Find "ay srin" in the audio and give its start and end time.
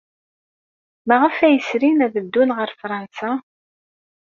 1.45-2.03